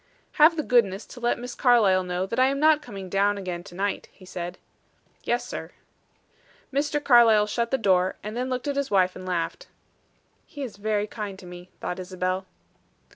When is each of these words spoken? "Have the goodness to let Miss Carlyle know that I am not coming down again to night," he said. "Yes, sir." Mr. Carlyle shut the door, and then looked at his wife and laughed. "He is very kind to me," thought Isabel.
"Have 0.31 0.57
the 0.57 0.63
goodness 0.63 1.05
to 1.05 1.19
let 1.19 1.37
Miss 1.37 1.53
Carlyle 1.53 2.03
know 2.03 2.25
that 2.25 2.39
I 2.39 2.47
am 2.47 2.59
not 2.59 2.81
coming 2.81 3.07
down 3.07 3.37
again 3.37 3.63
to 3.65 3.75
night," 3.75 4.09
he 4.11 4.25
said. 4.25 4.57
"Yes, 5.23 5.45
sir." 5.45 5.73
Mr. 6.73 6.99
Carlyle 7.03 7.45
shut 7.45 7.69
the 7.69 7.77
door, 7.77 8.15
and 8.23 8.35
then 8.35 8.49
looked 8.49 8.67
at 8.67 8.77
his 8.77 8.89
wife 8.89 9.15
and 9.15 9.27
laughed. 9.27 9.67
"He 10.47 10.63
is 10.63 10.77
very 10.77 11.05
kind 11.05 11.37
to 11.37 11.45
me," 11.45 11.69
thought 11.81 11.99
Isabel. 11.99 12.47